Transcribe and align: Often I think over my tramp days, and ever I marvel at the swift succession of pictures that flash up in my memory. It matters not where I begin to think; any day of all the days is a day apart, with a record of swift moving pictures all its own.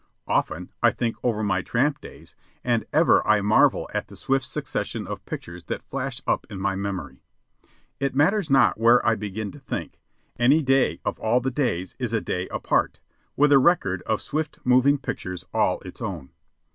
Often 0.25 0.71
I 0.81 0.89
think 0.89 1.15
over 1.21 1.43
my 1.43 1.61
tramp 1.61 2.01
days, 2.01 2.35
and 2.63 2.85
ever 2.91 3.21
I 3.27 3.41
marvel 3.41 3.87
at 3.93 4.07
the 4.07 4.15
swift 4.15 4.45
succession 4.47 5.05
of 5.05 5.23
pictures 5.27 5.65
that 5.65 5.83
flash 5.83 6.23
up 6.25 6.47
in 6.49 6.59
my 6.59 6.73
memory. 6.75 7.21
It 7.99 8.15
matters 8.15 8.49
not 8.49 8.79
where 8.79 9.05
I 9.05 9.13
begin 9.13 9.51
to 9.51 9.59
think; 9.59 9.99
any 10.39 10.63
day 10.63 10.99
of 11.05 11.19
all 11.19 11.39
the 11.39 11.51
days 11.51 11.95
is 11.99 12.13
a 12.13 12.19
day 12.21 12.47
apart, 12.47 12.99
with 13.35 13.51
a 13.51 13.59
record 13.59 14.01
of 14.07 14.23
swift 14.23 14.57
moving 14.65 14.97
pictures 14.97 15.45
all 15.53 15.79
its 15.81 16.01
own. 16.01 16.31